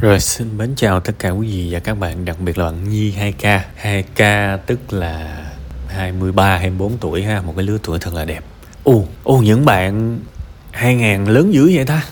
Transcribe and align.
Rồi 0.00 0.20
xin 0.20 0.58
mến 0.58 0.74
chào 0.76 1.00
tất 1.00 1.12
cả 1.18 1.30
quý 1.30 1.46
vị 1.46 1.68
và 1.70 1.78
các 1.78 1.98
bạn, 1.98 2.24
đặc 2.24 2.36
biệt 2.40 2.58
là 2.58 2.64
bạn 2.64 2.88
Nhi 2.88 3.14
2K. 3.18 3.60
2K 3.82 4.58
tức 4.66 4.92
là 4.92 5.44
23 5.88 6.56
24 6.56 6.98
tuổi 6.98 7.22
ha, 7.22 7.40
một 7.40 7.52
cái 7.56 7.64
lứa 7.66 7.78
tuổi 7.82 7.98
thật 7.98 8.14
là 8.14 8.24
đẹp. 8.24 8.44
Ồ, 8.84 9.04
ồ 9.24 9.38
những 9.38 9.64
bạn 9.64 10.18
2000 10.72 11.24
lớn 11.24 11.54
dữ 11.54 11.70
vậy 11.74 11.84
ta. 11.84 12.04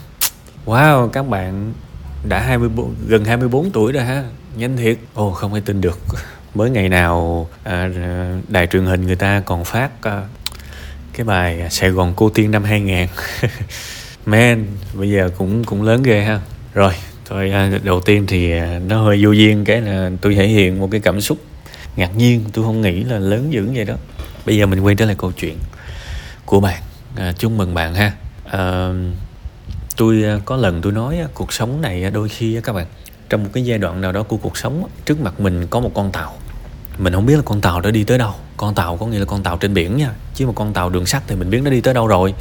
Wow, 0.67 1.09
các 1.09 1.29
bạn 1.29 1.73
đã 2.29 2.41
24 2.41 2.95
gần 3.07 3.25
24 3.25 3.71
tuổi 3.71 3.93
rồi 3.93 4.05
ha. 4.05 4.25
Nhanh 4.57 4.77
thiệt. 4.77 4.99
Ồ 5.15 5.31
không 5.31 5.53
ai 5.53 5.63
tin 5.67 5.81
được. 5.81 5.99
Mới 6.55 6.71
ngày 6.71 6.89
nào 6.89 7.49
à, 7.65 7.89
đài 8.49 8.67
truyền 8.67 8.87
hình 8.87 9.07
người 9.07 9.17
ta 9.17 9.43
còn 9.47 9.65
phát 9.65 9.91
à, 10.03 10.23
cái 11.13 11.25
bài 11.25 11.71
Sài 11.71 11.91
Gòn 11.91 12.13
cô 12.17 12.29
tiên 12.29 12.51
năm 12.51 12.65
2000. 12.65 13.07
Man, 14.27 14.67
bây 14.95 15.11
giờ 15.11 15.31
cũng 15.39 15.65
cũng 15.65 15.83
lớn 15.83 16.03
ghê 16.03 16.25
ha. 16.25 16.41
Rồi, 16.75 16.93
thôi 17.25 17.51
à, 17.51 17.71
đầu 17.83 18.01
tiên 18.01 18.27
thì 18.27 18.53
à, 18.53 18.81
nó 18.89 19.03
hơi 19.03 19.25
vô 19.25 19.31
duyên 19.31 19.65
cái 19.65 19.81
là 19.81 20.11
tôi 20.21 20.35
thể 20.35 20.47
hiện 20.47 20.81
một 20.81 20.89
cái 20.91 21.01
cảm 21.01 21.21
xúc 21.21 21.39
ngạc 21.97 22.17
nhiên. 22.17 22.45
Tôi 22.53 22.65
không 22.65 22.81
nghĩ 22.81 23.05
là 23.05 23.19
lớn 23.19 23.53
dữ 23.53 23.69
vậy 23.75 23.85
đó. 23.85 23.95
Bây 24.47 24.57
giờ 24.57 24.67
mình 24.67 24.81
quay 24.81 24.95
trở 24.95 25.07
lại 25.07 25.15
câu 25.19 25.33
chuyện 25.33 25.59
của 26.45 26.61
bạn. 26.61 26.83
À, 27.17 27.33
chúc 27.39 27.53
mừng 27.53 27.75
bạn 27.75 27.95
ha. 27.95 28.13
À, 28.45 28.91
tôi 29.97 30.23
à, 30.25 30.39
có 30.45 30.57
lần 30.57 30.83
tôi 30.83 30.93
nói 30.93 31.19
cuộc 31.35 31.53
sống 31.53 31.81
này 31.81 32.11
đôi 32.11 32.29
khi 32.29 32.61
các 32.65 32.73
bạn 32.73 32.87
trong 33.29 33.45
một 33.45 33.51
cái 33.53 33.65
giai 33.65 33.79
đoạn 33.79 34.01
nào 34.01 34.13
đó 34.13 34.23
của 34.23 34.37
cuộc 34.37 34.57
sống 34.57 34.89
trước 35.05 35.21
mặt 35.21 35.41
mình 35.41 35.67
có 35.67 35.81
một 35.81 35.91
con 35.95 36.13
tàu. 36.13 36.33
Mình 36.99 37.13
không 37.13 37.27
biết 37.27 37.37
là 37.37 37.43
con 37.45 37.61
tàu 37.61 37.81
đó 37.81 37.91
đi 37.91 38.05
tới 38.05 38.19
đâu. 38.19 38.33
Con 38.57 38.75
tàu 38.75 38.97
có 38.97 39.07
nghĩa 39.07 39.19
là 39.19 39.25
con 39.25 39.43
tàu 39.43 39.57
trên 39.57 39.75
biển 39.75 39.97
nha. 39.97 40.11
Chứ 40.35 40.47
mà 40.47 40.53
con 40.53 40.73
tàu 40.73 40.91
đường 40.91 41.07
sắt 41.07 41.23
thì 41.27 41.37
mình 41.37 41.51
biết 41.51 41.61
nó 41.65 41.71
đi 41.71 41.81
tới 41.81 41.95
đâu 41.95 42.07
rồi. 42.07 42.35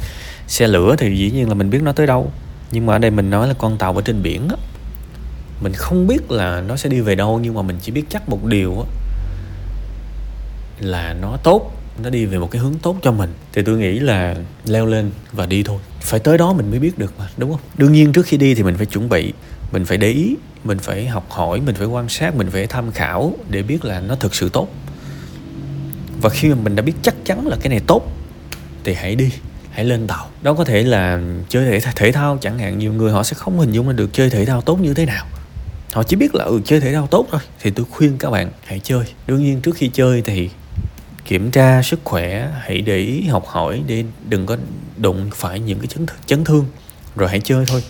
Xe 0.46 0.66
lửa 0.66 0.96
thì 0.98 1.16
dĩ 1.16 1.30
nhiên 1.30 1.48
là 1.48 1.54
mình 1.54 1.70
biết 1.70 1.82
nó 1.82 1.92
tới 1.92 2.06
đâu. 2.06 2.32
Nhưng 2.70 2.86
mà 2.86 2.94
ở 2.94 2.98
đây 2.98 3.10
mình 3.10 3.30
nói 3.30 3.48
là 3.48 3.54
con 3.54 3.78
tàu 3.78 3.96
ở 3.96 4.02
trên 4.02 4.22
biển 4.22 4.48
á 4.48 4.56
mình 5.64 5.72
không 5.72 6.06
biết 6.06 6.30
là 6.30 6.60
nó 6.60 6.76
sẽ 6.76 6.88
đi 6.88 7.00
về 7.00 7.14
đâu 7.14 7.40
nhưng 7.42 7.54
mà 7.54 7.62
mình 7.62 7.76
chỉ 7.82 7.92
biết 7.92 8.04
chắc 8.08 8.28
một 8.28 8.44
điều 8.44 8.80
á 8.80 8.86
là 10.80 11.16
nó 11.20 11.36
tốt 11.42 11.72
nó 12.02 12.10
đi 12.10 12.24
về 12.24 12.38
một 12.38 12.50
cái 12.50 12.62
hướng 12.62 12.74
tốt 12.82 12.96
cho 13.02 13.12
mình. 13.12 13.32
Thì 13.52 13.62
tôi 13.62 13.78
nghĩ 13.78 13.98
là 13.98 14.36
leo 14.64 14.86
lên 14.86 15.10
và 15.32 15.46
đi 15.46 15.62
thôi. 15.62 15.78
Phải 16.00 16.20
tới 16.20 16.38
đó 16.38 16.52
mình 16.52 16.70
mới 16.70 16.78
biết 16.78 16.98
được 16.98 17.12
mà 17.18 17.28
đúng 17.36 17.50
không? 17.50 17.60
Đương 17.78 17.92
nhiên 17.92 18.12
trước 18.12 18.26
khi 18.26 18.36
đi 18.36 18.54
thì 18.54 18.62
mình 18.62 18.76
phải 18.76 18.86
chuẩn 18.86 19.08
bị 19.08 19.32
mình 19.72 19.84
phải 19.84 19.98
để 19.98 20.08
ý 20.08 20.36
mình 20.64 20.78
phải 20.78 21.06
học 21.06 21.26
hỏi 21.30 21.60
mình 21.60 21.74
phải 21.74 21.86
quan 21.86 22.08
sát 22.08 22.36
mình 22.36 22.50
phải 22.50 22.66
tham 22.66 22.92
khảo 22.92 23.32
để 23.48 23.62
biết 23.62 23.84
là 23.84 24.00
nó 24.00 24.14
thực 24.14 24.34
sự 24.34 24.48
tốt. 24.48 24.68
Và 26.20 26.30
khi 26.30 26.48
mà 26.48 26.56
mình 26.62 26.76
đã 26.76 26.82
biết 26.82 26.94
chắc 27.02 27.14
chắn 27.24 27.46
là 27.46 27.56
cái 27.60 27.68
này 27.68 27.80
tốt 27.86 28.02
thì 28.84 28.94
hãy 28.94 29.14
đi 29.14 29.30
hãy 29.70 29.84
lên 29.84 30.06
tàu. 30.06 30.28
Đó 30.42 30.54
có 30.54 30.64
thể 30.64 30.82
là 30.82 31.20
chơi 31.48 31.80
thể, 31.80 31.90
thể 31.96 32.12
thao 32.12 32.38
chẳng 32.40 32.58
hạn 32.58 32.78
nhiều 32.78 32.92
người 32.92 33.12
họ 33.12 33.22
sẽ 33.22 33.34
không 33.34 33.58
hình 33.58 33.72
dung 33.72 33.96
được 33.96 34.10
chơi 34.12 34.30
thể 34.30 34.44
thao 34.44 34.60
tốt 34.60 34.80
như 34.80 34.94
thế 34.94 35.06
nào 35.06 35.26
họ 35.94 36.02
chỉ 36.02 36.16
biết 36.16 36.34
là 36.34 36.44
ừ 36.44 36.60
chơi 36.64 36.80
thể 36.80 36.92
thao 36.92 37.06
tốt 37.06 37.26
thôi, 37.30 37.40
thì 37.60 37.70
tôi 37.70 37.86
khuyên 37.90 38.18
các 38.18 38.30
bạn 38.30 38.50
hãy 38.64 38.80
chơi. 38.82 39.04
Đương 39.26 39.44
nhiên 39.44 39.60
trước 39.60 39.76
khi 39.76 39.90
chơi 39.92 40.22
thì 40.22 40.50
kiểm 41.24 41.50
tra 41.50 41.82
sức 41.82 42.00
khỏe, 42.04 42.50
hãy 42.60 42.80
để 42.80 42.96
ý, 42.96 43.26
học 43.26 43.46
hỏi 43.46 43.82
để 43.86 44.04
đừng 44.28 44.46
có 44.46 44.56
đụng 44.96 45.30
phải 45.34 45.60
những 45.60 45.78
cái 45.78 45.86
chấn 45.86 46.06
chấn 46.26 46.44
thương, 46.44 46.66
rồi 47.16 47.28
hãy 47.28 47.40
chơi 47.40 47.66
thôi. 47.66 47.82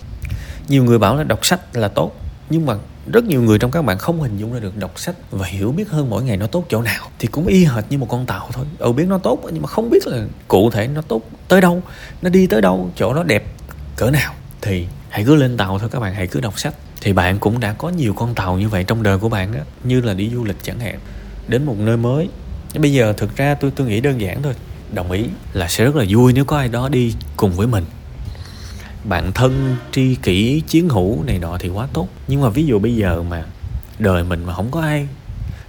Nhiều 0.69 0.85
người 0.85 0.99
bảo 0.99 1.17
là 1.17 1.25
đọc 1.25 1.47
sách 1.47 1.77
là 1.77 1.89
tốt, 1.89 2.13
nhưng 2.51 2.67
mà 2.67 2.75
rất 3.13 3.25
nhiều 3.25 3.43
người 3.43 3.59
trong 3.59 3.71
các 3.71 3.83
bạn 3.83 3.99
không 3.99 4.23
hình 4.23 4.39
dung 4.39 4.53
ra 4.53 4.61
được 4.61 4.77
đọc 4.77 5.01
sách 5.01 5.15
và 5.31 5.47
hiểu 5.47 5.73
biết 5.73 5.89
hơn 5.89 6.11
mỗi 6.11 6.23
ngày 6.23 6.37
nó 6.37 6.47
tốt 6.47 6.65
chỗ 6.69 6.83
nào. 6.83 7.09
Thì 7.19 7.29
cũng 7.29 7.47
y 7.47 7.65
hệt 7.65 7.85
như 7.91 7.99
một 7.99 8.07
con 8.11 8.27
tàu 8.27 8.49
thôi. 8.53 8.65
Ừ 8.79 8.93
biết 8.93 9.05
nó 9.09 9.19
tốt, 9.19 9.41
nhưng 9.53 9.63
mà 9.63 9.69
không 9.69 9.91
biết 9.91 10.07
là 10.07 10.25
cụ 10.49 10.71
thể 10.71 10.87
nó 10.87 11.03
tốt 11.03 11.23
tới 11.49 11.61
đâu, 11.61 11.83
nó 12.23 12.31
đi 12.31 12.47
tới 12.47 12.61
đâu, 12.61 12.91
chỗ 12.97 13.15
nó 13.15 13.23
đẹp 13.23 13.45
cỡ 13.97 14.11
nào. 14.11 14.35
Thì 14.61 14.87
hãy 15.09 15.25
cứ 15.25 15.37
lên 15.37 15.57
tàu 15.57 15.79
thôi 15.79 15.89
các 15.93 16.01
bạn, 16.01 16.15
hãy 16.15 16.27
cứ 16.27 16.41
đọc 16.41 16.59
sách 16.59 16.75
thì 17.05 17.13
bạn 17.13 17.39
cũng 17.39 17.61
đã 17.61 17.73
có 17.73 17.89
nhiều 17.89 18.15
con 18.15 18.35
tàu 18.35 18.59
như 18.59 18.69
vậy 18.69 18.85
trong 18.85 19.03
đời 19.03 19.19
của 19.19 19.29
bạn 19.29 19.53
á, 19.53 19.61
như 19.85 20.01
là 20.01 20.15
đi 20.15 20.31
du 20.35 20.45
lịch 20.45 20.57
chẳng 20.63 20.81
hạn, 20.81 20.99
đến 21.49 21.65
một 21.65 21.77
nơi 21.79 21.97
mới. 21.97 22.29
Bây 22.79 22.93
giờ 22.93 23.13
thực 23.13 23.37
ra 23.37 23.55
tôi 23.55 23.71
tôi 23.71 23.87
nghĩ 23.87 24.01
đơn 24.01 24.21
giản 24.21 24.43
thôi, 24.43 24.55
đồng 24.93 25.11
ý 25.11 25.25
là 25.53 25.69
sẽ 25.69 25.85
rất 25.85 25.97
là 25.97 26.05
vui 26.09 26.33
nếu 26.33 26.45
có 26.45 26.57
ai 26.57 26.69
đó 26.69 26.89
đi 26.89 27.15
cùng 27.37 27.53
với 27.53 27.67
mình. 27.67 27.85
Bạn 29.05 29.33
thân 29.33 29.77
tri 29.93 30.15
kỷ, 30.15 30.63
chiến 30.69 30.89
hữu 30.89 31.23
này 31.27 31.39
nọ 31.39 31.59
thì 31.59 31.69
quá 31.69 31.89
tốt. 31.93 32.09
Nhưng 32.29 32.41
mà 32.41 32.49
ví 32.49 32.67
dụ 32.67 32.79
bây 32.79 32.97
giờ 32.97 33.23
mà 33.23 33.45
đời 33.99 34.25
mình 34.25 34.45
mà 34.45 34.55
không 34.55 34.71
có 34.71 34.81
ai 34.81 35.09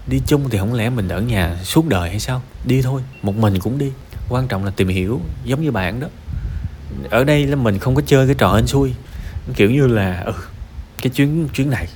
đi 0.07 0.21
chung 0.27 0.49
thì 0.49 0.57
không 0.57 0.73
lẽ 0.73 0.89
mình 0.89 1.07
ở 1.07 1.21
nhà 1.21 1.57
suốt 1.63 1.87
đời 1.87 2.09
hay 2.09 2.19
sao? 2.19 2.41
Đi 2.65 2.81
thôi, 2.81 3.01
một 3.21 3.35
mình 3.35 3.59
cũng 3.59 3.77
đi. 3.77 3.91
Quan 4.29 4.47
trọng 4.47 4.65
là 4.65 4.71
tìm 4.71 4.87
hiểu, 4.87 5.21
giống 5.43 5.61
như 5.61 5.71
bạn 5.71 5.99
đó. 5.99 6.07
Ở 7.09 7.23
đây 7.23 7.47
là 7.47 7.55
mình 7.55 7.79
không 7.79 7.95
có 7.95 8.01
chơi 8.05 8.25
cái 8.25 8.35
trò 8.37 8.55
hên 8.55 8.67
xui, 8.67 8.93
kiểu 9.55 9.71
như 9.71 9.87
là 9.87 10.21
ừ 10.25 10.33
cái 11.01 11.09
chuyến 11.09 11.47
chuyến 11.53 11.69
này, 11.69 11.87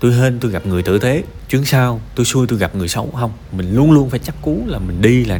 tôi 0.00 0.14
hên 0.14 0.40
tôi 0.40 0.50
gặp 0.50 0.66
người 0.66 0.82
tử 0.82 0.98
tế. 0.98 1.22
Chuyến 1.48 1.64
sau, 1.64 2.00
tôi 2.14 2.26
xui 2.26 2.46
tôi 2.46 2.58
gặp 2.58 2.74
người 2.74 2.88
xấu. 2.88 3.10
Không, 3.20 3.32
mình 3.52 3.74
luôn 3.74 3.92
luôn 3.92 4.10
phải 4.10 4.18
chắc 4.18 4.34
cú 4.42 4.62
là 4.66 4.78
mình 4.78 5.02
đi 5.02 5.24
là 5.24 5.38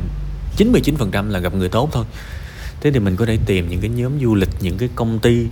99% 0.57 1.29
là 1.29 1.39
gặp 1.39 1.55
người 1.55 1.69
tốt 1.69 1.89
thôi. 1.93 2.05
Thế 2.81 2.91
thì 2.91 2.99
mình 2.99 3.17
có 3.17 3.27
thể 3.27 3.39
tìm 3.47 3.69
những 3.69 3.81
cái 3.81 3.91
nhóm 3.91 4.21
du 4.21 4.35
lịch, 4.35 4.49
những 4.61 4.79
cái 4.79 4.89
công 4.95 5.19
ty, 5.19 5.47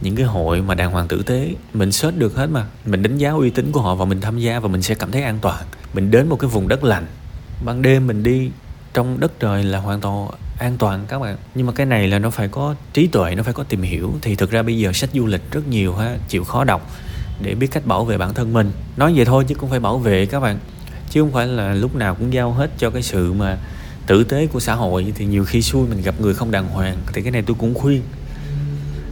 những 0.00 0.16
cái 0.16 0.26
hội 0.26 0.62
mà 0.62 0.74
đàng 0.74 0.90
hoàng 0.90 1.08
tử 1.08 1.22
tế. 1.22 1.50
Mình 1.74 1.92
search 1.92 2.18
được 2.18 2.36
hết 2.36 2.46
mà. 2.46 2.66
Mình 2.84 3.02
đánh 3.02 3.18
giá 3.18 3.30
uy 3.30 3.50
tín 3.50 3.72
của 3.72 3.80
họ 3.80 3.94
và 3.94 4.04
mình 4.04 4.20
tham 4.20 4.38
gia 4.38 4.60
và 4.60 4.68
mình 4.68 4.82
sẽ 4.82 4.94
cảm 4.94 5.10
thấy 5.10 5.22
an 5.22 5.38
toàn. 5.42 5.64
Mình 5.94 6.10
đến 6.10 6.28
một 6.28 6.36
cái 6.36 6.50
vùng 6.50 6.68
đất 6.68 6.84
lành. 6.84 7.06
Ban 7.64 7.82
đêm 7.82 8.06
mình 8.06 8.22
đi, 8.22 8.50
trong 8.94 9.20
đất 9.20 9.40
trời 9.40 9.64
là 9.64 9.78
hoàn 9.78 10.00
toàn 10.00 10.28
an 10.58 10.76
toàn 10.78 11.04
các 11.08 11.18
bạn. 11.18 11.36
Nhưng 11.54 11.66
mà 11.66 11.72
cái 11.72 11.86
này 11.86 12.08
là 12.08 12.18
nó 12.18 12.30
phải 12.30 12.48
có 12.48 12.74
trí 12.92 13.06
tuệ, 13.06 13.34
nó 13.34 13.42
phải 13.42 13.54
có 13.54 13.62
tìm 13.62 13.82
hiểu. 13.82 14.14
Thì 14.22 14.34
thực 14.34 14.50
ra 14.50 14.62
bây 14.62 14.78
giờ 14.78 14.92
sách 14.92 15.10
du 15.14 15.26
lịch 15.26 15.50
rất 15.50 15.68
nhiều 15.68 15.94
ha, 15.94 16.16
chịu 16.28 16.44
khó 16.44 16.64
đọc 16.64 16.90
để 17.42 17.54
biết 17.54 17.66
cách 17.70 17.86
bảo 17.86 18.04
vệ 18.04 18.18
bản 18.18 18.34
thân 18.34 18.52
mình. 18.52 18.72
Nói 18.96 19.12
vậy 19.16 19.24
thôi 19.24 19.44
chứ 19.48 19.54
cũng 19.54 19.70
phải 19.70 19.80
bảo 19.80 19.98
vệ 19.98 20.26
các 20.26 20.40
bạn. 20.40 20.58
Chứ 21.10 21.20
không 21.20 21.32
phải 21.32 21.46
là 21.46 21.74
lúc 21.74 21.94
nào 21.94 22.14
cũng 22.14 22.32
giao 22.32 22.52
hết 22.52 22.70
cho 22.78 22.90
cái 22.90 23.02
sự 23.02 23.32
mà 23.32 23.58
tử 24.06 24.24
tế 24.24 24.46
của 24.46 24.60
xã 24.60 24.74
hội. 24.74 25.12
Thì 25.14 25.26
nhiều 25.26 25.44
khi 25.44 25.62
xui 25.62 25.88
mình 25.88 26.02
gặp 26.02 26.20
người 26.20 26.34
không 26.34 26.50
đàng 26.50 26.68
hoàng, 26.68 26.96
thì 27.12 27.22
cái 27.22 27.32
này 27.32 27.42
tôi 27.42 27.56
cũng 27.58 27.74
khuyên. 27.74 28.02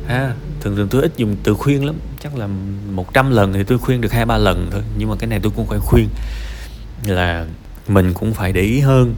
Ha, 0.07 0.35
thường 0.61 0.77
thường 0.77 0.89
tôi 0.89 1.03
ít 1.03 1.13
dùng 1.17 1.37
từ 1.43 1.55
khuyên 1.55 1.85
lắm. 1.85 1.95
Chắc 2.21 2.37
là 2.37 2.49
100 2.91 3.31
lần 3.31 3.53
thì 3.53 3.65
tôi 3.65 3.79
khuyên 3.79 4.01
được 4.01 4.13
hai, 4.13 4.27
ba 4.27 4.39
lần 4.39 4.69
thôi. 4.73 4.83
Nhưng 4.99 5.09
mà 5.09 5.17
cái 5.19 5.29
này 5.29 5.41
tôi 5.43 5.53
cũng 5.57 5.67
phải 5.67 5.79
khuyên 5.79 6.09
là 7.07 7.47
mình 7.89 8.15
cũng 8.15 8.35
phải 8.35 8.53
để 8.53 8.61
ý 8.61 8.81
hơn 8.81 9.15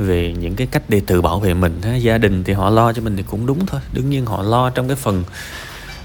về 0.00 0.34
những 0.38 0.56
cái 0.56 0.66
cách 0.66 0.82
để 0.88 1.00
tự 1.06 1.22
bảo 1.22 1.40
vệ 1.40 1.54
mình 1.54 1.82
ha. 1.82 1.96
gia 1.96 2.18
đình 2.18 2.44
thì 2.44 2.52
họ 2.52 2.70
lo 2.70 2.92
cho 2.92 3.02
mình 3.02 3.16
thì 3.16 3.22
cũng 3.22 3.46
đúng 3.46 3.66
thôi 3.66 3.80
đương 3.92 4.10
nhiên 4.10 4.26
họ 4.26 4.42
lo 4.42 4.70
trong 4.70 4.88
cái 4.88 4.96
phần 4.96 5.24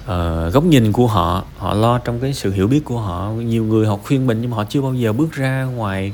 uh, 0.04 0.54
góc 0.54 0.64
nhìn 0.64 0.92
của 0.92 1.08
họ 1.08 1.44
họ 1.58 1.74
lo 1.74 1.98
trong 1.98 2.20
cái 2.20 2.34
sự 2.34 2.52
hiểu 2.52 2.68
biết 2.68 2.86
của 2.86 3.00
họ 3.00 3.30
nhiều 3.30 3.64
người 3.64 3.88
họ 3.88 3.98
khuyên 3.98 4.28
mình 4.28 4.42
nhưng 4.42 4.52
mà 4.52 4.58
họ 4.58 4.64
chưa 4.70 4.82
bao 4.82 4.94
giờ 4.94 5.14
bước 5.14 5.32
ra 5.32 5.64
ngoài 5.64 6.14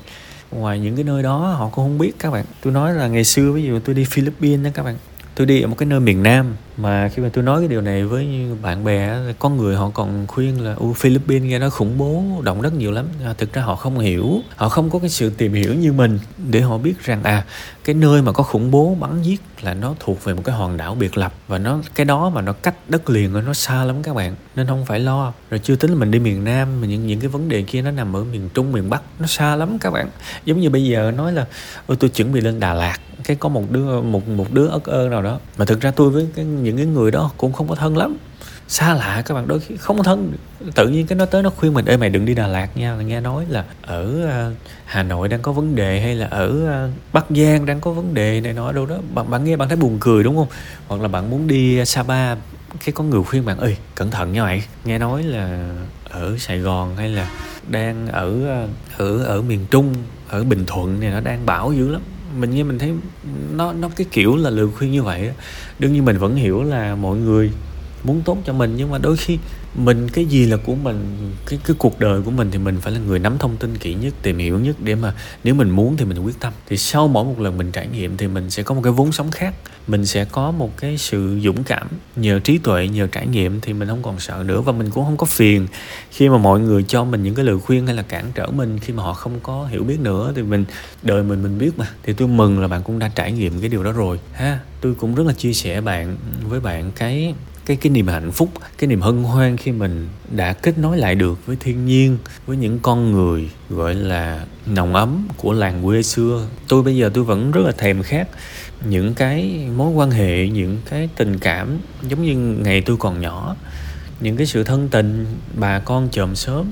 ngoài 0.51 0.79
những 0.79 0.95
cái 0.95 1.03
nơi 1.03 1.23
đó 1.23 1.37
họ 1.37 1.65
cũng 1.65 1.85
không 1.85 1.97
biết 1.97 2.11
các 2.19 2.31
bạn 2.31 2.45
tôi 2.61 2.73
nói 2.73 2.93
là 2.93 3.07
ngày 3.07 3.23
xưa 3.23 3.51
ví 3.51 3.63
dụ 3.63 3.79
tôi 3.79 3.95
đi 3.95 4.05
Philippines 4.05 4.65
đó 4.65 4.71
các 4.73 4.83
bạn 4.83 4.95
tôi 5.35 5.47
đi 5.47 5.61
ở 5.61 5.67
một 5.67 5.75
cái 5.77 5.87
nơi 5.87 5.99
miền 5.99 6.23
Nam 6.23 6.55
mà 6.77 7.09
khi 7.09 7.21
mà 7.21 7.29
tôi 7.33 7.43
nói 7.43 7.61
cái 7.61 7.67
điều 7.67 7.81
này 7.81 8.03
với 8.03 8.27
bạn 8.61 8.83
bè 8.83 9.17
có 9.39 9.49
người 9.49 9.75
họ 9.75 9.89
còn 9.89 10.27
khuyên 10.27 10.61
là 10.61 10.73
u 10.73 10.93
Philippines 10.93 11.49
nghe 11.49 11.59
nó 11.59 11.69
khủng 11.69 11.97
bố 11.97 12.23
động 12.43 12.61
đất 12.61 12.73
nhiều 12.73 12.91
lắm. 12.91 13.05
À, 13.25 13.33
thực 13.37 13.53
ra 13.53 13.61
họ 13.61 13.75
không 13.75 13.99
hiểu 13.99 14.39
họ 14.55 14.69
không 14.69 14.89
có 14.89 14.99
cái 14.99 15.09
sự 15.09 15.29
tìm 15.29 15.53
hiểu 15.53 15.73
như 15.73 15.93
mình 15.93 16.19
để 16.49 16.61
họ 16.61 16.77
biết 16.77 17.03
rằng 17.03 17.23
à 17.23 17.45
cái 17.83 17.95
nơi 17.95 18.21
mà 18.21 18.31
có 18.31 18.43
khủng 18.43 18.71
bố 18.71 18.97
bắn 18.99 19.21
giết 19.21 19.41
là 19.61 19.73
nó 19.73 19.95
thuộc 19.99 20.23
về 20.23 20.33
một 20.33 20.41
cái 20.45 20.55
hòn 20.55 20.77
đảo 20.77 20.95
biệt 20.95 21.17
lập 21.17 21.33
và 21.47 21.57
nó 21.57 21.79
cái 21.95 22.05
đó 22.05 22.29
mà 22.29 22.41
nó 22.41 22.53
cách 22.53 22.75
đất 22.87 23.09
liền 23.09 23.33
nó 23.33 23.53
xa 23.53 23.83
lắm 23.83 24.03
các 24.03 24.15
bạn 24.15 24.35
nên 24.55 24.67
không 24.67 24.85
phải 24.85 24.99
lo. 24.99 25.33
Rồi 25.49 25.59
chưa 25.63 25.75
tính 25.75 25.91
là 25.91 25.97
mình 25.97 26.11
đi 26.11 26.19
miền 26.19 26.43
Nam 26.43 26.81
mà 26.81 26.87
những 26.87 27.07
những 27.07 27.19
cái 27.19 27.29
vấn 27.29 27.49
đề 27.49 27.61
kia 27.61 27.81
nó 27.81 27.91
nằm 27.91 28.15
ở 28.15 28.23
miền 28.23 28.49
Trung 28.53 28.71
miền 28.71 28.89
Bắc 28.89 29.01
nó 29.19 29.27
xa 29.27 29.55
lắm 29.55 29.77
các 29.79 29.91
bạn. 29.91 30.09
Giống 30.45 30.59
như 30.59 30.69
bây 30.69 30.85
giờ 30.85 31.11
nói 31.17 31.33
là 31.33 31.45
ôi 31.87 31.97
tôi 31.99 32.09
chuẩn 32.09 32.33
bị 32.33 32.41
lên 32.41 32.59
Đà 32.59 32.73
Lạt 32.73 32.97
cái 33.23 33.37
có 33.39 33.49
một 33.49 33.71
đứa 33.71 34.01
một 34.01 34.27
một 34.27 34.53
đứa 34.53 34.67
ớt 34.67 34.83
ơ 34.83 35.09
nào 35.09 35.21
đó. 35.21 35.39
Mà 35.57 35.65
thực 35.65 35.81
ra 35.81 35.91
tôi 35.91 36.09
với 36.09 36.27
cái, 36.35 36.45
những 36.45 36.77
cái 36.77 36.85
người 36.85 37.11
đó 37.11 37.31
cũng 37.37 37.53
không 37.53 37.67
có 37.67 37.75
thân 37.75 37.97
lắm. 37.97 38.17
Xa 38.67 38.93
lạ 38.93 39.23
các 39.25 39.33
bạn 39.33 39.47
đôi 39.47 39.59
khi 39.59 39.77
không 39.77 40.03
thân. 40.03 40.33
Tự 40.75 40.87
nhiên 40.87 41.07
cái 41.07 41.17
nó 41.17 41.25
tới 41.25 41.43
nó 41.43 41.49
khuyên 41.49 41.73
mình 41.73 41.85
ê 41.85 41.97
mày 41.97 42.09
đừng 42.09 42.25
đi 42.25 42.35
Đà 42.35 42.47
Lạt 42.47 42.77
nha. 42.77 42.95
Nghe 42.95 43.19
nói 43.19 43.45
là 43.49 43.65
ở 43.81 44.25
uh, 44.49 44.57
Hà 44.85 45.03
Nội 45.03 45.27
đang 45.27 45.41
có 45.41 45.51
vấn 45.51 45.75
đề 45.75 46.01
hay 46.01 46.15
là 46.15 46.27
ở 46.27 46.47
uh, 46.47 47.13
Bắc 47.13 47.25
Giang 47.29 47.65
đang 47.65 47.79
có 47.81 47.91
vấn 47.91 48.13
đề 48.13 48.41
này 48.41 48.53
nọ 48.53 48.71
đâu 48.71 48.85
đó. 48.85 48.97
Bạn 49.13 49.29
bạn 49.29 49.43
nghe 49.43 49.55
bạn 49.55 49.67
thấy 49.67 49.77
buồn 49.77 49.97
cười 49.99 50.23
đúng 50.23 50.35
không? 50.35 50.47
Hoặc 50.87 51.01
là 51.01 51.07
bạn 51.07 51.29
muốn 51.29 51.47
đi 51.47 51.85
Sapa 51.85 52.35
cái 52.85 52.93
có 52.93 53.03
người 53.03 53.23
khuyên 53.23 53.45
bạn 53.45 53.57
ơi 53.57 53.77
cẩn 53.95 54.11
thận 54.11 54.33
nha 54.33 54.43
mày. 54.43 54.63
Nghe 54.85 54.97
nói 54.99 55.23
là 55.23 55.69
ở 56.09 56.37
Sài 56.37 56.59
Gòn 56.59 56.95
hay 56.97 57.09
là 57.09 57.31
đang 57.67 58.07
ở 58.07 58.47
ờ, 58.47 58.67
ở 58.97 59.23
ở 59.23 59.41
miền 59.41 59.65
Trung 59.71 59.93
ở 60.29 60.43
Bình 60.43 60.65
Thuận 60.67 60.99
này 60.99 61.09
nó 61.09 61.19
đang 61.19 61.45
bão 61.45 61.73
dữ 61.73 61.91
lắm 61.91 62.01
mình 62.39 62.55
nghe 62.55 62.63
mình 62.63 62.79
thấy 62.79 62.93
nó 63.51 63.73
nó 63.73 63.89
cái 63.95 64.07
kiểu 64.11 64.35
là 64.35 64.49
lời 64.49 64.67
khuyên 64.77 64.91
như 64.91 65.03
vậy 65.03 65.31
đương 65.79 65.93
nhiên 65.93 66.05
mình 66.05 66.17
vẫn 66.17 66.35
hiểu 66.35 66.63
là 66.63 66.95
mọi 66.95 67.17
người 67.17 67.51
muốn 68.03 68.21
tốt 68.25 68.37
cho 68.45 68.53
mình, 68.53 68.73
nhưng 68.77 68.91
mà 68.91 68.97
đôi 68.97 69.17
khi 69.17 69.37
mình, 69.75 70.09
cái 70.09 70.25
gì 70.25 70.45
là 70.45 70.57
của 70.57 70.75
mình, 70.75 71.31
cái 71.45 71.59
cái 71.65 71.75
cuộc 71.79 71.99
đời 71.99 72.21
của 72.21 72.31
mình 72.31 72.51
thì 72.51 72.57
mình 72.57 72.77
phải 72.81 72.93
là 72.93 72.99
người 72.99 73.19
nắm 73.19 73.37
thông 73.37 73.57
tin 73.57 73.77
kỹ 73.77 73.93
nhất, 73.93 74.13
tìm 74.21 74.37
hiểu 74.37 74.59
nhất 74.59 74.75
để 74.83 74.95
mà 74.95 75.13
nếu 75.43 75.55
mình 75.55 75.69
muốn 75.69 75.97
thì 75.97 76.05
mình 76.05 76.19
quyết 76.19 76.39
tâm. 76.39 76.53
Thì 76.67 76.77
sau 76.77 77.07
mỗi 77.07 77.25
một 77.25 77.39
lần 77.39 77.57
mình 77.57 77.71
trải 77.71 77.87
nghiệm 77.87 78.17
thì 78.17 78.27
mình 78.27 78.49
sẽ 78.49 78.63
có 78.63 78.75
một 78.75 78.81
cái 78.83 78.93
vốn 78.93 79.11
sống 79.11 79.31
khác 79.31 79.53
mình 79.87 80.05
sẽ 80.05 80.25
có 80.25 80.51
một 80.51 80.77
cái 80.77 80.97
sự 80.97 81.39
dũng 81.43 81.63
cảm, 81.63 81.87
nhờ 82.15 82.39
trí 82.39 82.57
tuệ, 82.57 82.87
nhờ 82.87 83.07
trải 83.07 83.27
nghiệm 83.27 83.61
thì 83.61 83.73
mình 83.73 83.87
không 83.87 84.03
còn 84.03 84.19
sợ 84.19 84.43
nữa. 84.45 84.61
Và 84.61 84.71
mình 84.71 84.89
cũng 84.89 85.05
không 85.05 85.17
có 85.17 85.25
phiền 85.25 85.67
khi 86.11 86.29
mà 86.29 86.37
mọi 86.37 86.59
người 86.59 86.83
cho 86.83 87.03
mình 87.03 87.23
những 87.23 87.35
cái 87.35 87.45
lời 87.45 87.59
khuyên 87.59 87.85
hay 87.85 87.95
là 87.95 88.03
cản 88.03 88.25
trở 88.35 88.47
mình 88.47 88.79
khi 88.79 88.93
mà 88.93 89.03
họ 89.03 89.13
không 89.13 89.39
có 89.43 89.65
hiểu 89.65 89.83
biết 89.83 89.99
nữa. 89.99 90.33
Thì 90.35 90.41
mình, 90.41 90.65
đời 91.03 91.23
mình 91.23 91.43
mình 91.43 91.57
biết 91.57 91.71
mà. 91.77 91.87
Thì 92.03 92.13
tôi 92.13 92.27
mừng 92.27 92.59
là 92.59 92.67
bạn 92.67 92.83
cũng 92.83 92.99
đã 92.99 93.11
trải 93.15 93.31
nghiệm 93.31 93.59
cái 93.59 93.69
điều 93.69 93.83
đó 93.83 93.91
rồi. 93.91 94.19
Ha, 94.33 94.59
tôi 94.81 94.93
cũng 94.93 95.15
rất 95.15 95.27
là 95.27 95.33
chia 95.33 95.53
sẻ 95.53 95.81
bạn, 95.81 96.17
với 96.49 96.59
bạn 96.59 96.91
cái 96.95 97.33
cái 97.65 97.77
cái 97.77 97.89
niềm 97.89 98.07
hạnh 98.07 98.31
phúc, 98.31 98.49
cái 98.77 98.87
niềm 98.87 99.01
hân 99.01 99.23
hoan 99.23 99.57
khi 99.57 99.71
mình 99.71 100.07
đã 100.29 100.53
kết 100.53 100.77
nối 100.77 100.97
lại 100.97 101.15
được 101.15 101.45
với 101.45 101.55
thiên 101.59 101.85
nhiên, 101.85 102.17
với 102.45 102.57
những 102.57 102.79
con 102.79 103.11
người, 103.11 103.49
gọi 103.69 103.95
là, 103.95 104.45
nồng 104.65 104.95
ấm 104.95 105.27
của 105.37 105.53
làng 105.53 105.83
quê 105.83 106.03
xưa. 106.03 106.47
Tôi 106.67 106.83
bây 106.83 106.97
giờ 106.97 107.11
tôi 107.13 107.23
vẫn 107.23 107.51
rất 107.51 107.61
là 107.65 107.71
thèm 107.71 108.03
khát 108.03 108.27
những 108.85 109.13
cái 109.13 109.67
mối 109.77 109.91
quan 109.91 110.11
hệ, 110.11 110.47
những 110.47 110.77
cái 110.89 111.09
tình 111.17 111.39
cảm 111.39 111.77
giống 112.09 112.23
như 112.23 112.35
ngày 112.63 112.81
tôi 112.81 112.97
còn 112.97 113.21
nhỏ, 113.21 113.55
những 114.21 114.37
cái 114.37 114.47
sự 114.47 114.63
thân 114.63 114.89
tình, 114.89 115.25
bà 115.55 115.79
con 115.79 116.09
chòm 116.11 116.35
sớm 116.35 116.71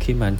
khi 0.00 0.14
mà 0.14 0.30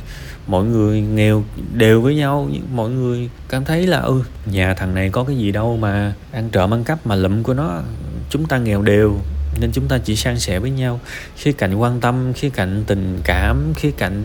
mọi 0.46 0.64
người 0.64 1.00
nghèo 1.00 1.44
đều 1.72 2.00
với 2.00 2.14
nhau 2.14 2.50
mọi 2.74 2.90
người 2.90 3.30
cảm 3.48 3.64
thấy 3.64 3.86
là 3.86 4.00
ừ 4.00 4.22
nhà 4.46 4.74
thằng 4.74 4.94
này 4.94 5.10
có 5.10 5.24
cái 5.24 5.36
gì 5.36 5.52
đâu 5.52 5.76
mà 5.76 6.14
ăn 6.32 6.48
trộm 6.52 6.74
ăn 6.74 6.84
cắp 6.84 7.06
mà 7.06 7.14
lụm 7.14 7.42
của 7.42 7.54
nó, 7.54 7.82
chúng 8.30 8.46
ta 8.46 8.58
nghèo 8.58 8.82
đều 8.82 9.18
nên 9.60 9.72
chúng 9.72 9.88
ta 9.88 9.98
chỉ 9.98 10.16
san 10.16 10.38
sẻ 10.38 10.58
với 10.58 10.70
nhau. 10.70 11.00
Khía 11.36 11.52
cạnh 11.52 11.74
quan 11.74 12.00
tâm, 12.00 12.32
khía 12.32 12.50
cạnh 12.50 12.84
tình 12.86 13.20
cảm, 13.24 13.72
khía 13.76 13.90
cạnh 13.90 14.22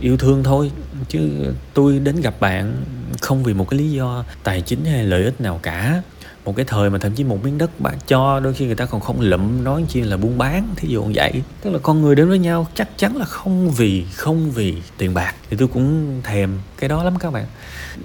yêu 0.00 0.16
thương 0.16 0.44
thôi. 0.44 0.70
Chứ 1.08 1.30
tôi 1.74 1.98
đến 1.98 2.20
gặp 2.20 2.40
bạn 2.40 2.84
không 3.20 3.42
vì 3.42 3.54
một 3.54 3.68
cái 3.70 3.78
lý 3.80 3.90
do 3.92 4.24
tài 4.44 4.60
chính 4.60 4.84
hay 4.84 5.04
lợi 5.04 5.24
ích 5.24 5.40
nào 5.40 5.60
cả 5.62 6.02
một 6.46 6.56
cái 6.56 6.64
thời 6.64 6.90
mà 6.90 6.98
thậm 6.98 7.12
chí 7.12 7.24
một 7.24 7.44
miếng 7.44 7.58
đất 7.58 7.80
bạn 7.80 7.98
cho 8.06 8.40
đôi 8.40 8.54
khi 8.54 8.66
người 8.66 8.74
ta 8.74 8.86
còn 8.86 9.00
không 9.00 9.20
lụm 9.20 9.64
nói 9.64 9.84
chi 9.88 10.00
là 10.00 10.16
buôn 10.16 10.38
bán 10.38 10.68
thí 10.76 10.88
dụ 10.88 11.04
như 11.04 11.12
vậy. 11.14 11.32
Tức 11.62 11.70
là 11.70 11.78
con 11.82 12.02
người 12.02 12.14
đến 12.14 12.28
với 12.28 12.38
nhau 12.38 12.66
chắc 12.74 12.88
chắn 12.98 13.16
là 13.16 13.24
không 13.24 13.70
vì 13.70 14.04
không 14.14 14.50
vì 14.50 14.74
tiền 14.98 15.14
bạc. 15.14 15.34
Thì 15.50 15.56
tôi 15.56 15.68
cũng 15.68 16.20
thèm 16.24 16.50
cái 16.78 16.88
đó 16.88 17.04
lắm 17.04 17.14
các 17.18 17.32
bạn. 17.32 17.44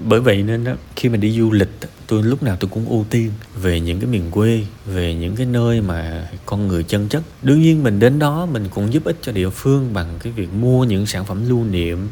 Bởi 0.05 0.19
vậy 0.19 0.43
nên 0.43 0.63
đó, 0.63 0.73
khi 0.95 1.09
mình 1.09 1.21
đi 1.21 1.31
du 1.31 1.51
lịch 1.51 1.69
tôi 2.07 2.23
lúc 2.23 2.43
nào 2.43 2.55
tôi 2.59 2.69
cũng 2.73 2.89
ưu 2.89 3.05
tiên 3.09 3.31
về 3.61 3.79
những 3.79 3.99
cái 3.99 4.09
miền 4.09 4.31
quê 4.31 4.65
về 4.85 5.15
những 5.15 5.35
cái 5.35 5.45
nơi 5.45 5.81
mà 5.81 6.27
con 6.45 6.67
người 6.67 6.83
chân 6.83 7.07
chất. 7.09 7.23
Đương 7.41 7.61
nhiên 7.61 7.83
mình 7.83 7.99
đến 7.99 8.19
đó 8.19 8.47
mình 8.51 8.67
cũng 8.69 8.93
giúp 8.93 9.03
ích 9.03 9.17
cho 9.21 9.31
địa 9.31 9.49
phương 9.49 9.93
bằng 9.93 10.19
cái 10.23 10.33
việc 10.33 10.53
mua 10.53 10.83
những 10.83 11.05
sản 11.05 11.25
phẩm 11.25 11.49
lưu 11.49 11.63
niệm 11.63 12.09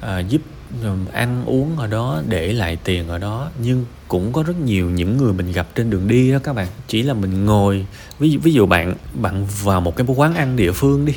à, 0.00 0.18
giúp 0.18 0.42
ăn 1.12 1.44
uống 1.46 1.76
ở 1.76 1.86
đó, 1.86 2.22
để 2.28 2.52
lại 2.52 2.78
tiền 2.84 3.08
ở 3.08 3.18
đó. 3.18 3.50
Nhưng 3.62 3.84
cũng 4.08 4.32
có 4.32 4.42
rất 4.42 4.60
nhiều 4.64 4.90
những 4.90 5.16
người 5.16 5.32
mình 5.32 5.52
gặp 5.52 5.66
trên 5.74 5.90
đường 5.90 6.08
đi 6.08 6.32
đó 6.32 6.38
các 6.42 6.52
bạn. 6.52 6.66
Chỉ 6.88 7.02
là 7.02 7.14
mình 7.14 7.44
ngồi, 7.44 7.86
ví 8.18 8.30
dụ 8.30 8.40
ví 8.42 8.52
dụ 8.52 8.66
bạn 8.66 8.94
bạn 9.14 9.46
vào 9.62 9.80
một 9.80 9.96
cái 9.96 10.06
quán 10.16 10.34
ăn 10.34 10.56
địa 10.56 10.72
phương 10.72 11.04
đi, 11.04 11.12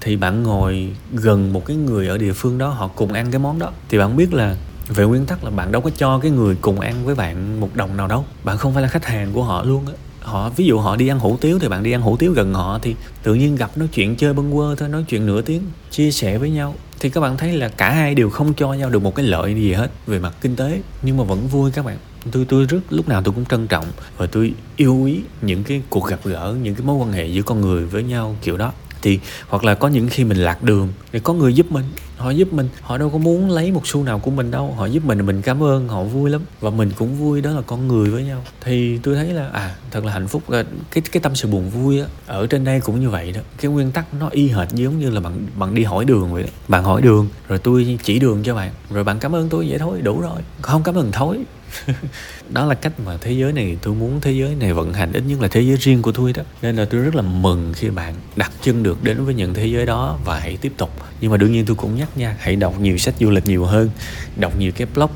thì 0.00 0.16
bạn 0.16 0.42
ngồi 0.42 0.92
gần 1.12 1.52
một 1.52 1.66
cái 1.66 1.76
người 1.76 2.08
ở 2.08 2.18
địa 2.18 2.32
phương 2.32 2.58
đó, 2.58 2.68
họ 2.68 2.88
cùng 2.88 3.12
ăn 3.12 3.30
cái 3.30 3.38
món 3.38 3.58
đó. 3.58 3.70
Thì 3.88 3.98
bạn 3.98 4.16
biết 4.16 4.34
là 4.34 4.56
về 4.88 5.04
nguyên 5.04 5.26
tắc 5.26 5.44
là 5.44 5.50
bạn 5.50 5.72
đâu 5.72 5.82
có 5.82 5.90
cho 5.90 6.18
cái 6.18 6.30
người 6.30 6.56
cùng 6.60 6.80
ăn 6.80 7.04
với 7.04 7.14
bạn 7.14 7.60
một 7.60 7.74
đồng 7.74 7.96
nào 7.96 8.08
đâu. 8.08 8.24
Bạn 8.44 8.58
không 8.58 8.74
phải 8.74 8.82
là 8.82 8.88
khách 8.88 9.04
hàng 9.04 9.32
của 9.32 9.42
họ 9.42 9.62
luôn 9.62 9.86
á. 9.86 9.92
Họ, 10.20 10.50
ví 10.56 10.64
dụ 10.64 10.78
họ 10.78 10.96
đi 10.96 11.08
ăn 11.08 11.18
hủ 11.18 11.36
tiếu 11.40 11.58
thì 11.58 11.68
bạn 11.68 11.82
đi 11.82 11.92
ăn 11.92 12.02
hủ 12.02 12.16
tiếu 12.16 12.32
gần 12.32 12.54
họ, 12.54 12.78
thì 12.82 12.94
tự 13.22 13.34
nhiên 13.34 13.56
gặp 13.56 13.78
nói 13.78 13.88
chuyện 13.92 14.16
chơi 14.16 14.32
bâng 14.34 14.52
quơ 14.52 14.74
thôi, 14.74 14.88
nói 14.88 15.04
chuyện 15.08 15.26
nửa 15.26 15.42
tiếng, 15.42 15.62
chia 15.90 16.10
sẻ 16.10 16.38
với 16.38 16.50
nhau 16.50 16.74
thì 17.00 17.10
các 17.10 17.20
bạn 17.20 17.36
thấy 17.36 17.52
là 17.52 17.68
cả 17.68 17.90
hai 17.90 18.14
đều 18.14 18.30
không 18.30 18.54
cho 18.54 18.72
nhau 18.72 18.90
được 18.90 19.02
một 19.02 19.14
cái 19.14 19.26
lợi 19.26 19.54
gì 19.54 19.72
hết 19.72 19.90
về 20.06 20.18
mặt 20.18 20.34
kinh 20.40 20.56
tế. 20.56 20.80
Nhưng 21.02 21.16
mà 21.16 21.24
vẫn 21.24 21.46
vui 21.46 21.70
các 21.70 21.84
bạn. 21.84 21.96
Tôi 22.32 22.44
tôi 22.48 22.64
rất, 22.64 22.80
lúc 22.90 23.08
nào 23.08 23.22
tôi 23.22 23.34
cũng 23.34 23.44
trân 23.44 23.66
trọng 23.66 23.86
và 24.16 24.26
tôi 24.26 24.52
yêu 24.76 24.94
quý 24.94 25.20
những 25.42 25.64
cái 25.64 25.82
cuộc 25.90 26.06
gặp 26.06 26.20
gỡ, 26.24 26.56
những 26.62 26.74
cái 26.74 26.86
mối 26.86 26.96
quan 26.96 27.12
hệ 27.12 27.26
giữa 27.26 27.42
con 27.42 27.60
người 27.60 27.84
với 27.84 28.02
nhau 28.02 28.36
kiểu 28.42 28.56
đó 28.56 28.72
thì, 29.06 29.18
hoặc 29.48 29.64
là 29.64 29.74
có 29.74 29.88
những 29.88 30.08
khi 30.08 30.24
mình 30.24 30.38
lạc 30.38 30.62
đường 30.62 30.88
thì 31.12 31.20
có 31.20 31.32
người 31.32 31.54
giúp 31.54 31.72
mình, 31.72 31.84
họ 32.16 32.30
giúp 32.30 32.52
mình. 32.52 32.68
Họ 32.80 32.98
đâu 32.98 33.10
có 33.10 33.18
muốn 33.18 33.50
lấy 33.50 33.72
một 33.72 33.86
xu 33.86 34.02
nào 34.02 34.18
của 34.18 34.30
mình 34.30 34.50
đâu. 34.50 34.74
Họ 34.76 34.86
giúp 34.86 35.04
mình 35.04 35.26
mình 35.26 35.42
cảm 35.42 35.62
ơn, 35.62 35.88
họ 35.88 36.02
vui 36.02 36.30
lắm. 36.30 36.42
Và 36.60 36.70
mình 36.70 36.90
cũng 36.98 37.14
vui, 37.14 37.40
đó 37.40 37.50
là 37.50 37.60
con 37.66 37.88
người 37.88 38.10
với 38.10 38.24
nhau. 38.24 38.42
Thì 38.60 38.98
tôi 39.02 39.14
thấy 39.14 39.26
là 39.26 39.48
à 39.52 39.74
thật 39.90 40.04
là 40.04 40.12
hạnh 40.12 40.28
phúc. 40.28 40.42
Ờ, 40.48 40.64
cái 40.90 41.02
cái 41.12 41.20
tâm 41.20 41.34
sự 41.34 41.48
buồn 41.48 41.70
vui 41.70 42.00
á, 42.00 42.06
ở 42.26 42.46
trên 42.46 42.64
đây 42.64 42.80
cũng 42.80 43.00
như 43.00 43.10
vậy 43.10 43.32
đó. 43.32 43.40
Cái 43.60 43.70
nguyên 43.70 43.92
tắc 43.92 44.14
nó 44.14 44.28
y 44.28 44.48
hệt 44.48 44.68
giống 44.72 44.98
như 44.98 45.10
là 45.10 45.20
bạn 45.20 45.46
bạn 45.56 45.74
đi 45.74 45.84
hỏi 45.84 46.04
đường 46.04 46.32
vậy 46.32 46.42
đó. 46.42 46.48
Bạn 46.68 46.84
hỏi 46.84 47.02
đường, 47.02 47.28
rồi 47.48 47.58
tôi 47.58 47.98
chỉ 48.02 48.18
đường 48.18 48.42
cho 48.42 48.54
bạn. 48.54 48.70
Rồi 48.90 49.04
bạn 49.04 49.18
cảm 49.18 49.34
ơn 49.34 49.48
tôi 49.48 49.66
vậy 49.68 49.78
thôi, 49.78 50.00
đủ 50.00 50.20
rồi. 50.20 50.40
Không 50.62 50.82
cảm 50.82 50.94
ơn 50.94 51.12
thối 51.12 51.38
đó 52.50 52.66
là 52.66 52.74
cách 52.74 53.00
mà 53.00 53.16
thế 53.20 53.32
giới 53.32 53.52
này 53.52 53.76
tôi 53.82 53.94
muốn 53.94 54.20
thế 54.20 54.32
giới 54.32 54.54
này 54.54 54.72
vận 54.72 54.92
hành 54.92 55.12
ít 55.12 55.22
nhất 55.26 55.40
là 55.42 55.48
thế 55.48 55.60
giới 55.60 55.76
riêng 55.76 56.02
của 56.02 56.12
tôi 56.12 56.32
đó. 56.32 56.42
Nên 56.62 56.76
là 56.76 56.84
tôi 56.84 57.00
rất 57.00 57.14
là 57.14 57.22
mừng 57.22 57.72
khi 57.76 57.90
bạn 57.90 58.14
đặt 58.36 58.52
chân 58.62 58.82
được 58.82 59.04
đến 59.04 59.24
với 59.24 59.34
những 59.34 59.54
thế 59.54 59.66
giới 59.66 59.86
đó 59.86 60.18
và 60.24 60.40
hãy 60.40 60.58
tiếp 60.60 60.72
tục. 60.76 60.90
Nhưng 61.20 61.30
mà 61.30 61.36
đương 61.36 61.52
nhiên 61.52 61.66
tôi 61.66 61.76
cũng 61.76 61.96
nhắc 61.96 62.08
nha 62.18 62.36
hãy 62.38 62.56
đọc 62.56 62.80
nhiều 62.80 62.98
sách 62.98 63.14
du 63.20 63.30
lịch 63.30 63.46
nhiều 63.46 63.64
hơn 63.64 63.90
đọc 64.36 64.58
nhiều 64.58 64.72
cái 64.72 64.86
blog 64.94 65.10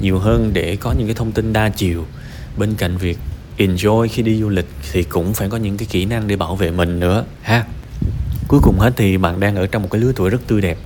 nhiều 0.00 0.18
hơn 0.18 0.50
để 0.52 0.76
có 0.76 0.94
những 0.98 1.06
cái 1.06 1.14
thông 1.14 1.32
tin 1.32 1.52
đa 1.52 1.68
chiều. 1.68 2.04
Bên 2.56 2.74
cạnh 2.74 2.96
việc 2.96 3.18
enjoy 3.58 4.08
khi 4.08 4.22
đi 4.22 4.40
du 4.40 4.48
lịch 4.48 4.68
thì 4.92 5.02
cũng 5.02 5.34
phải 5.34 5.48
có 5.48 5.56
những 5.56 5.76
cái 5.76 5.88
kỹ 5.90 6.04
năng 6.04 6.28
để 6.28 6.36
bảo 6.36 6.56
vệ 6.56 6.70
mình 6.70 7.00
nữa 7.00 7.24
ha. 7.42 7.64
Cuối 8.48 8.60
cùng 8.62 8.78
hết 8.78 8.92
thì 8.96 9.16
bạn 9.16 9.40
đang 9.40 9.56
ở 9.56 9.66
trong 9.66 9.82
một 9.82 9.88
cái 9.90 10.00
lứa 10.00 10.12
tuổi 10.16 10.30
rất 10.30 10.46
tươi 10.46 10.60
đẹp. 10.60 10.78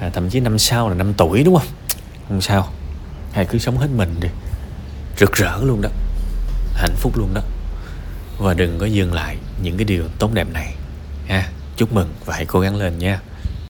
À, 0.00 0.10
thậm 0.14 0.30
chí 0.30 0.40
năm 0.40 0.58
sau 0.58 0.88
là 0.88 0.94
năm 0.94 1.14
tuổi 1.16 1.42
đúng 1.42 1.56
không? 1.56 1.66
Không 2.28 2.40
sao 2.40 2.72
hãy 3.32 3.46
cứ 3.46 3.58
sống 3.58 3.78
hết 3.78 3.88
mình 3.96 4.14
đi. 4.20 4.28
Rực 5.18 5.32
rỡ 5.32 5.58
luôn 5.62 5.82
đó. 5.82 5.88
Hạnh 6.74 6.94
phúc 6.96 7.18
luôn 7.18 7.34
đó. 7.34 7.40
Và 8.38 8.54
đừng 8.54 8.78
có 8.78 8.86
dừng 8.86 9.12
lại 9.12 9.36
những 9.62 9.76
cái 9.76 9.84
điều 9.84 10.04
tốt 10.18 10.30
đẹp 10.34 10.46
này. 10.52 10.74
Ha, 11.28 11.48
chúc 11.76 11.92
mừng 11.92 12.14
và 12.24 12.34
hãy 12.34 12.46
cố 12.46 12.60
gắng 12.60 12.76
lên 12.76 12.98
nha. 12.98 13.20